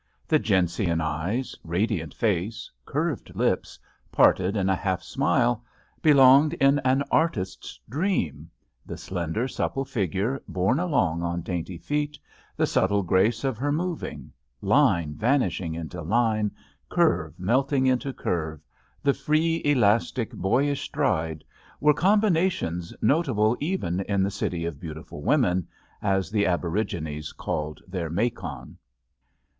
[0.27, 3.77] The gentian eyes, radiant face, curved lips
[4.11, 5.63] parted in a half smile,
[6.01, 8.49] belonged in an artist's dream;
[8.83, 12.17] the slender, supple figure borne along on dainty feet,
[12.57, 16.49] the subtle grace of her moving, line vanishing into line,
[16.89, 18.59] curve melting into curve,
[19.03, 21.43] the free, elastic, boyish stride,
[21.79, 25.67] were combinations notable even in The City of Beautiful Women,
[26.01, 28.79] as the aborigines call their Macon.